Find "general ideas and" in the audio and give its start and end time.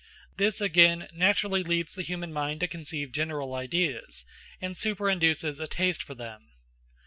3.11-4.73